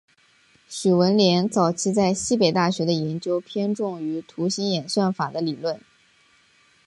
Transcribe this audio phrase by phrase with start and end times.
[0.67, 5.79] 许闻廉早期在西北大学的研究偏重于图形演算法的理论。